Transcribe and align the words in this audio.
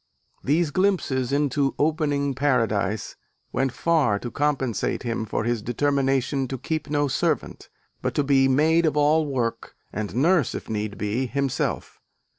These 0.43 0.71
glimpses 0.71 1.31
into 1.31 1.75
"opening 1.77 2.33
Paradise" 2.33 3.15
went 3.51 3.71
far 3.71 4.17
to 4.17 4.31
compensate 4.31 5.03
him 5.03 5.27
for 5.27 5.43
his 5.43 5.61
determination 5.61 6.47
to 6.47 6.57
keep 6.57 6.89
no 6.89 7.07
servant, 7.07 7.69
but 8.01 8.15
to 8.15 8.23
be 8.23 8.47
maid 8.47 8.87
of 8.87 8.97
all 8.97 9.27
work, 9.27 9.75
and 9.93 10.15
nurse 10.15 10.55
if 10.55 10.67
need 10.67 10.97
be, 10.97 11.27
himself. 11.27 11.99